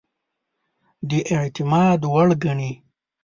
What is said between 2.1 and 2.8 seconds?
وړ ګڼي.